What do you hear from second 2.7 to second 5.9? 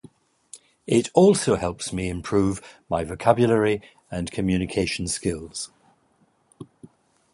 my vocabulary and communication skills.